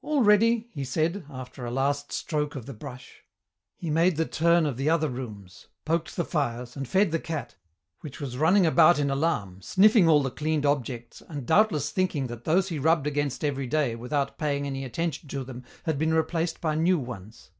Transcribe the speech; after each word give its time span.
"All 0.00 0.22
ready," 0.22 0.68
he 0.70 0.84
said, 0.84 1.26
after 1.28 1.64
a 1.66 1.72
last 1.72 2.12
stroke 2.12 2.54
of 2.54 2.66
the 2.66 2.72
brush. 2.72 3.24
He 3.74 3.90
made 3.90 4.14
the 4.14 4.24
turn 4.24 4.64
of 4.64 4.76
the 4.76 4.88
other 4.88 5.08
rooms, 5.08 5.66
poked 5.84 6.14
the 6.14 6.24
fires, 6.24 6.76
and 6.76 6.86
fed 6.86 7.10
the 7.10 7.18
cat, 7.18 7.56
which 8.00 8.20
was 8.20 8.38
running 8.38 8.64
about 8.64 9.00
in 9.00 9.10
alarm, 9.10 9.60
sniffing 9.60 10.08
all 10.08 10.22
the 10.22 10.30
cleaned 10.30 10.64
objects 10.64 11.20
and 11.28 11.46
doubtless 11.46 11.90
thinking 11.90 12.28
that 12.28 12.44
those 12.44 12.68
he 12.68 12.78
rubbed 12.78 13.08
against 13.08 13.42
every 13.44 13.66
day 13.66 13.96
without 13.96 14.38
paying 14.38 14.68
any 14.68 14.84
attention 14.84 15.28
to 15.30 15.42
them 15.42 15.64
had 15.82 15.98
been 15.98 16.14
replaced 16.14 16.60
by 16.60 16.76
new 16.76 17.00
ones. 17.00 17.50